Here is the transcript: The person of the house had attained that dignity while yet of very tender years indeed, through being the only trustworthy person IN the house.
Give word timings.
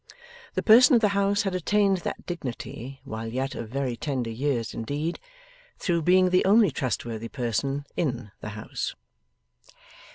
The 0.55 0.63
person 0.63 0.95
of 0.95 1.01
the 1.01 1.09
house 1.09 1.43
had 1.43 1.53
attained 1.53 1.97
that 1.97 2.25
dignity 2.25 3.01
while 3.03 3.27
yet 3.31 3.53
of 3.53 3.69
very 3.69 3.95
tender 3.95 4.31
years 4.31 4.73
indeed, 4.73 5.19
through 5.77 6.01
being 6.01 6.31
the 6.31 6.43
only 6.43 6.71
trustworthy 6.71 7.29
person 7.29 7.85
IN 7.95 8.31
the 8.41 8.49
house. 8.57 8.95